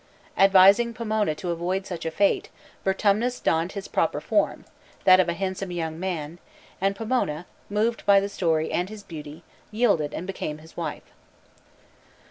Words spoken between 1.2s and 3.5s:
to avoid such a fate, Vertumnus